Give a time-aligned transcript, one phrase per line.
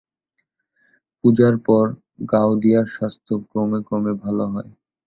[1.17, 1.85] পূজার পর
[2.31, 4.69] গাওদিয়ার স্বাস্থ্য ক্রমে ক্রমে ভালো হয়।